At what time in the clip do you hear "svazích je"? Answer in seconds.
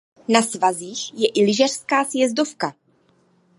0.41-1.27